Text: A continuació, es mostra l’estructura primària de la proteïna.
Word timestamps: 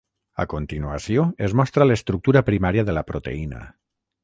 A 0.43 0.45
continuació, 0.53 1.25
es 1.49 1.53
mostra 1.61 1.87
l’estructura 1.89 2.43
primària 2.51 2.87
de 2.91 2.99
la 3.01 3.07
proteïna. 3.13 3.63